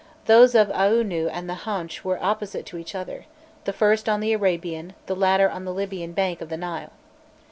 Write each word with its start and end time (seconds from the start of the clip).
Those 0.25 0.55
of 0.55 0.69
Aûnû 0.69 1.29
and 1.31 1.47
the 1.47 1.53
Haunch 1.69 2.03
were 2.03 2.17
opposite 2.23 2.65
to 2.65 2.79
each 2.79 2.95
other, 2.95 3.25
the 3.65 3.71
first 3.71 4.09
on 4.09 4.19
the 4.19 4.33
Arabian, 4.33 4.93
the 5.05 5.15
latter 5.15 5.47
on 5.47 5.63
the 5.63 5.71
Libyan 5.71 6.13
bank 6.13 6.41
of 6.41 6.49
the 6.49 6.57
Nile. 6.57 6.91